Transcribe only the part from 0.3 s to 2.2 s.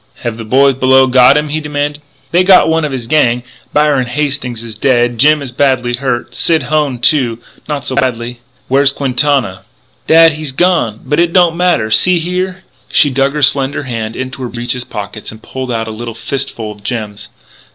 the boys below got him?" he demanded.